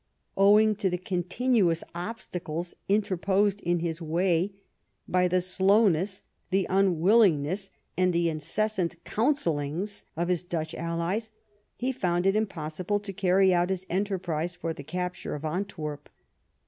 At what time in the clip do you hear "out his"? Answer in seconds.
13.53-13.85